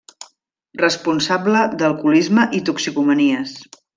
Responsable 0.83 1.59
d'Alcoholisme 1.81 2.47
i 2.61 2.65
Toxicomanies. 2.71 3.57